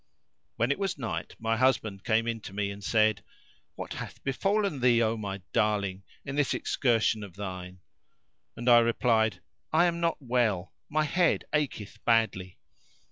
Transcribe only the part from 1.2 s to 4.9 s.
my husband came in to me and said, "What hath befallen